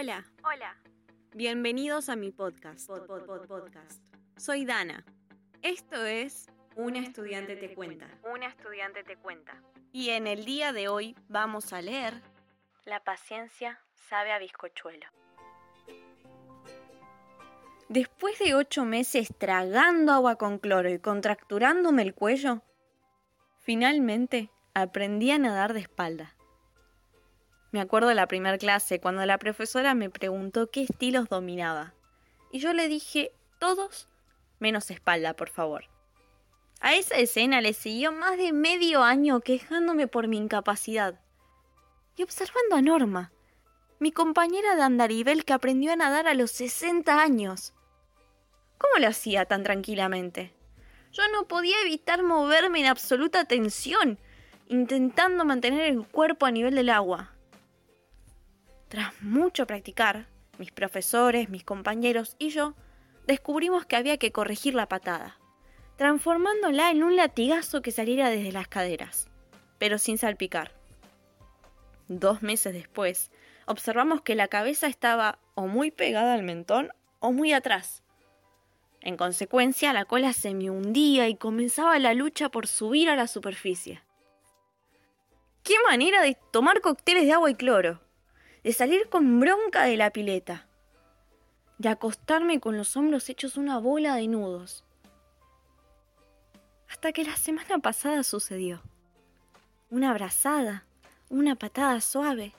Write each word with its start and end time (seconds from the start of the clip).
Hola. 0.00 0.24
Hola. 0.44 0.76
Bienvenidos 1.34 2.08
a 2.08 2.14
mi 2.14 2.30
podcast. 2.30 2.88
podcast. 2.88 4.00
Soy 4.36 4.64
Dana. 4.64 5.04
Esto 5.62 6.04
es 6.04 6.46
Una 6.76 7.00
estudiante 7.00 7.56
te 7.56 7.74
cuenta. 7.74 8.06
Una 8.32 8.46
estudiante 8.46 9.02
te 9.02 9.16
cuenta. 9.16 9.60
Y 9.90 10.10
en 10.10 10.28
el 10.28 10.44
día 10.44 10.72
de 10.72 10.86
hoy 10.86 11.16
vamos 11.28 11.72
a 11.72 11.82
leer 11.82 12.14
La 12.84 13.02
paciencia 13.02 13.80
sabe 14.08 14.30
a 14.30 14.38
bizcochuelo. 14.38 15.06
Después 17.88 18.38
de 18.38 18.54
ocho 18.54 18.84
meses 18.84 19.34
tragando 19.36 20.12
agua 20.12 20.36
con 20.36 20.58
cloro 20.58 20.88
y 20.90 21.00
contracturándome 21.00 22.02
el 22.02 22.14
cuello, 22.14 22.62
finalmente 23.58 24.52
aprendí 24.74 25.32
a 25.32 25.38
nadar 25.38 25.72
de 25.72 25.80
espalda. 25.80 26.37
Me 27.70 27.80
acuerdo 27.80 28.08
de 28.08 28.14
la 28.14 28.28
primera 28.28 28.56
clase 28.56 29.00
cuando 29.00 29.24
la 29.26 29.38
profesora 29.38 29.94
me 29.94 30.08
preguntó 30.08 30.70
qué 30.70 30.82
estilos 30.82 31.28
dominaba. 31.28 31.92
Y 32.50 32.60
yo 32.60 32.72
le 32.72 32.88
dije, 32.88 33.32
todos 33.58 34.08
menos 34.58 34.90
espalda, 34.90 35.34
por 35.34 35.50
favor. 35.50 35.84
A 36.80 36.94
esa 36.94 37.16
escena 37.16 37.60
le 37.60 37.72
siguió 37.72 38.12
más 38.12 38.36
de 38.36 38.52
medio 38.52 39.02
año 39.02 39.40
quejándome 39.40 40.06
por 40.06 40.28
mi 40.28 40.38
incapacidad. 40.38 41.20
Y 42.16 42.22
observando 42.22 42.76
a 42.76 42.82
Norma, 42.82 43.32
mi 43.98 44.12
compañera 44.12 44.76
de 44.76 44.82
Andaribel 44.82 45.44
que 45.44 45.52
aprendió 45.52 45.92
a 45.92 45.96
nadar 45.96 46.26
a 46.28 46.34
los 46.34 46.52
60 46.52 47.20
años. 47.20 47.74
¿Cómo 48.78 48.98
lo 49.00 49.08
hacía 49.08 49.44
tan 49.44 49.64
tranquilamente? 49.64 50.54
Yo 51.12 51.22
no 51.32 51.48
podía 51.48 51.80
evitar 51.82 52.22
moverme 52.22 52.80
en 52.80 52.86
absoluta 52.86 53.44
tensión, 53.44 54.18
intentando 54.68 55.44
mantener 55.44 55.80
el 55.80 56.06
cuerpo 56.06 56.46
a 56.46 56.52
nivel 56.52 56.76
del 56.76 56.90
agua. 56.90 57.32
Tras 58.88 59.22
mucho 59.22 59.66
practicar, 59.66 60.26
mis 60.58 60.72
profesores, 60.72 61.50
mis 61.50 61.62
compañeros 61.62 62.36
y 62.38 62.50
yo 62.50 62.74
descubrimos 63.26 63.84
que 63.84 63.96
había 63.96 64.16
que 64.16 64.32
corregir 64.32 64.74
la 64.74 64.88
patada, 64.88 65.38
transformándola 65.96 66.90
en 66.90 67.02
un 67.02 67.14
latigazo 67.14 67.82
que 67.82 67.92
saliera 67.92 68.30
desde 68.30 68.52
las 68.52 68.66
caderas, 68.66 69.28
pero 69.78 69.98
sin 69.98 70.16
salpicar. 70.16 70.72
Dos 72.08 72.42
meses 72.42 72.72
después, 72.72 73.30
observamos 73.66 74.22
que 74.22 74.34
la 74.34 74.48
cabeza 74.48 74.86
estaba 74.86 75.38
o 75.54 75.66
muy 75.66 75.90
pegada 75.90 76.32
al 76.32 76.42
mentón 76.42 76.90
o 77.20 77.32
muy 77.32 77.52
atrás. 77.52 78.02
En 79.02 79.18
consecuencia, 79.18 79.92
la 79.92 80.06
cola 80.06 80.32
se 80.32 80.54
me 80.54 80.70
hundía 80.70 81.28
y 81.28 81.36
comenzaba 81.36 81.98
la 81.98 82.14
lucha 82.14 82.48
por 82.48 82.66
subir 82.66 83.10
a 83.10 83.16
la 83.16 83.26
superficie. 83.26 84.02
¡Qué 85.62 85.74
manera 85.86 86.22
de 86.22 86.38
tomar 86.50 86.80
cócteles 86.80 87.26
de 87.26 87.32
agua 87.32 87.50
y 87.50 87.54
cloro! 87.54 88.07
De 88.62 88.72
salir 88.72 89.08
con 89.08 89.40
bronca 89.40 89.84
de 89.84 89.96
la 89.96 90.10
pileta, 90.10 90.66
de 91.78 91.88
acostarme 91.88 92.60
con 92.60 92.76
los 92.76 92.96
hombros 92.96 93.28
hechos 93.28 93.56
una 93.56 93.78
bola 93.78 94.16
de 94.16 94.28
nudos. 94.28 94.84
Hasta 96.88 97.12
que 97.12 97.24
la 97.24 97.36
semana 97.36 97.78
pasada 97.78 98.22
sucedió. 98.22 98.82
Una 99.90 100.10
abrazada, 100.10 100.84
una 101.28 101.54
patada 101.54 102.00
suave 102.00 102.54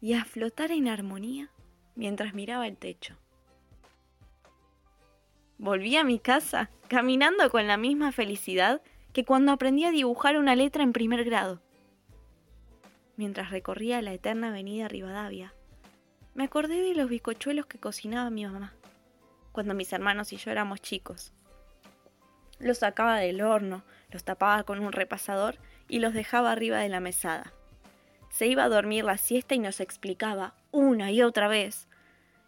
y 0.00 0.14
a 0.14 0.24
flotar 0.24 0.70
en 0.70 0.88
armonía 0.88 1.50
mientras 1.94 2.34
miraba 2.34 2.66
el 2.66 2.76
techo. 2.76 3.16
Volví 5.58 5.96
a 5.96 6.04
mi 6.04 6.18
casa 6.18 6.70
caminando 6.88 7.50
con 7.50 7.66
la 7.66 7.76
misma 7.76 8.12
felicidad 8.12 8.80
que 9.12 9.24
cuando 9.24 9.52
aprendí 9.52 9.84
a 9.84 9.90
dibujar 9.90 10.38
una 10.38 10.54
letra 10.54 10.82
en 10.82 10.92
primer 10.92 11.24
grado 11.24 11.60
mientras 13.18 13.50
recorría 13.50 14.00
la 14.00 14.12
eterna 14.12 14.48
avenida 14.48 14.88
Rivadavia, 14.88 15.52
me 16.34 16.44
acordé 16.44 16.82
de 16.82 16.94
los 16.94 17.10
bizcochuelos 17.10 17.66
que 17.66 17.78
cocinaba 17.78 18.30
mi 18.30 18.46
mamá, 18.46 18.72
cuando 19.50 19.74
mis 19.74 19.92
hermanos 19.92 20.32
y 20.32 20.36
yo 20.36 20.52
éramos 20.52 20.80
chicos. 20.80 21.32
Los 22.60 22.78
sacaba 22.78 23.18
del 23.18 23.40
horno, 23.40 23.82
los 24.10 24.22
tapaba 24.22 24.62
con 24.62 24.78
un 24.78 24.92
repasador 24.92 25.58
y 25.88 25.98
los 25.98 26.14
dejaba 26.14 26.52
arriba 26.52 26.78
de 26.78 26.88
la 26.88 27.00
mesada. 27.00 27.52
Se 28.30 28.46
iba 28.46 28.64
a 28.64 28.68
dormir 28.68 29.04
la 29.04 29.18
siesta 29.18 29.56
y 29.56 29.58
nos 29.58 29.80
explicaba, 29.80 30.54
una 30.70 31.10
y 31.10 31.22
otra 31.22 31.48
vez, 31.48 31.88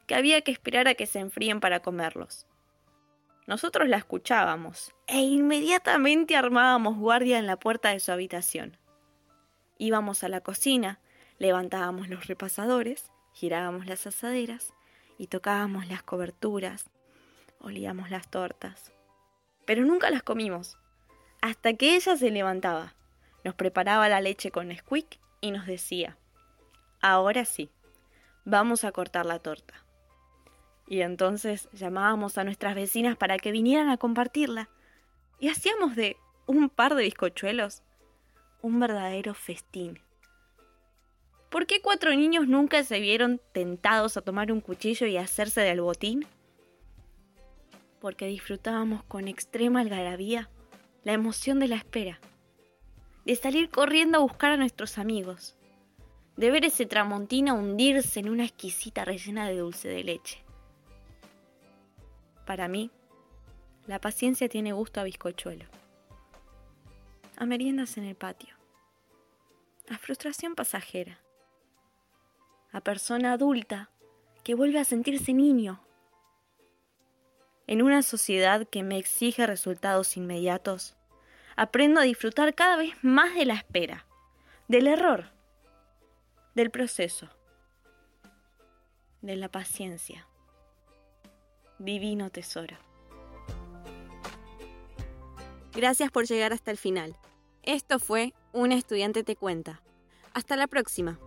que 0.06 0.14
había 0.14 0.41
que 0.42 0.53
esperar 0.53 0.86
a 0.86 0.94
que 0.94 1.06
se 1.06 1.19
enfríen 1.19 1.59
para 1.59 1.80
comerlos. 1.80 2.47
Nosotros 3.48 3.88
la 3.88 3.97
escuchábamos 3.97 4.94
e 5.09 5.20
inmediatamente 5.20 6.36
armábamos 6.36 6.97
guardia 6.97 7.41
en 7.41 7.47
la 7.47 7.59
puerta 7.59 7.91
de 7.91 7.98
su 7.98 8.12
habitación. 8.12 8.76
Íbamos 9.82 10.24
a 10.24 10.28
la 10.28 10.42
cocina, 10.42 10.98
levantábamos 11.38 12.10
los 12.10 12.26
repasadores, 12.26 13.10
girábamos 13.32 13.86
las 13.86 14.06
asaderas 14.06 14.74
y 15.16 15.28
tocábamos 15.28 15.88
las 15.88 16.02
coberturas, 16.02 16.91
olíamos 17.60 18.10
las 18.10 18.28
tortas. 18.30 18.92
Pero 19.64 19.86
nunca 19.86 20.10
las 20.10 20.22
comimos, 20.22 20.76
hasta 21.41 21.72
que 21.72 21.96
ella 21.96 22.14
se 22.18 22.30
levantaba, 22.30 22.94
nos 23.42 23.54
preparaba 23.54 24.10
la 24.10 24.20
leche 24.20 24.50
con 24.50 24.70
squeak 24.70 25.18
y 25.41 25.50
nos 25.50 25.64
decía, 25.64 26.18
ahora 27.00 27.47
sí, 27.47 27.70
vamos 28.44 28.84
a 28.84 28.92
cortar 28.92 29.24
la 29.24 29.38
torta. 29.38 29.86
Y 30.86 31.00
entonces 31.00 31.70
llamábamos 31.72 32.36
a 32.36 32.44
nuestras 32.44 32.74
vecinas 32.74 33.16
para 33.16 33.38
que 33.38 33.50
vinieran 33.50 33.88
a 33.88 33.97
compartirla. 33.97 34.68
Y 35.38 35.48
hacíamos 35.48 35.97
de 35.97 36.18
un 36.44 36.68
par 36.68 36.97
de 36.97 37.04
bizcochuelos 37.04 37.82
un 38.62 38.81
verdadero 38.81 39.34
festín. 39.34 39.98
¿Por 41.50 41.66
qué 41.66 41.81
cuatro 41.81 42.15
niños 42.15 42.47
nunca 42.47 42.84
se 42.84 43.00
vieron 43.00 43.41
tentados 43.53 44.16
a 44.16 44.22
tomar 44.22 44.53
un 44.53 44.60
cuchillo 44.60 45.06
y 45.06 45.16
hacerse 45.16 45.60
del 45.60 45.81
botín? 45.81 46.25
Porque 48.00 48.26
disfrutábamos 48.26 49.03
con 49.04 49.26
extrema 49.26 49.81
algarabía 49.81 50.48
la 51.03 51.12
emoción 51.12 51.59
de 51.59 51.69
la 51.69 51.76
espera, 51.76 52.21
de 53.25 53.34
salir 53.34 53.71
corriendo 53.71 54.19
a 54.19 54.22
buscar 54.22 54.53
a 54.53 54.56
nuestros 54.56 54.98
amigos, 54.98 55.56
de 56.37 56.50
ver 56.50 56.65
ese 56.65 56.87
tramontina 56.87 57.54
hundirse 57.54 58.21
en 58.21 58.28
una 58.28 58.44
exquisita 58.44 59.04
rellena 59.04 59.48
de 59.48 59.59
dulce 59.59 59.88
de 59.88 60.04
leche. 60.04 60.44
Para 62.47 62.69
mí, 62.69 62.91
la 63.87 64.00
paciencia 64.00 64.48
tiene 64.48 64.72
gusto 64.72 65.00
a 65.00 65.04
bizcochuelo 65.04 65.79
a 67.40 67.46
meriendas 67.46 67.96
en 67.96 68.04
el 68.04 68.16
patio, 68.16 68.54
a 69.88 69.96
frustración 69.96 70.54
pasajera, 70.54 71.18
a 72.70 72.82
persona 72.82 73.32
adulta 73.32 73.90
que 74.44 74.54
vuelve 74.54 74.78
a 74.78 74.84
sentirse 74.84 75.32
niño. 75.32 75.82
En 77.66 77.80
una 77.80 78.02
sociedad 78.02 78.68
que 78.68 78.82
me 78.82 78.98
exige 78.98 79.46
resultados 79.46 80.18
inmediatos, 80.18 80.98
aprendo 81.56 82.00
a 82.00 82.04
disfrutar 82.04 82.54
cada 82.54 82.76
vez 82.76 82.92
más 83.00 83.34
de 83.34 83.46
la 83.46 83.54
espera, 83.54 84.04
del 84.68 84.86
error, 84.86 85.32
del 86.54 86.70
proceso, 86.70 87.30
de 89.22 89.36
la 89.36 89.48
paciencia. 89.48 90.28
Divino 91.78 92.28
tesoro. 92.28 92.76
Gracias 95.72 96.10
por 96.10 96.26
llegar 96.26 96.52
hasta 96.52 96.70
el 96.70 96.76
final. 96.76 97.16
Esto 97.62 97.98
fue 97.98 98.32
Un 98.53 98.72
estudiante 98.72 99.22
te 99.22 99.37
cuenta. 99.37 99.82
Hasta 100.32 100.56
la 100.56 100.66
próxima. 100.66 101.19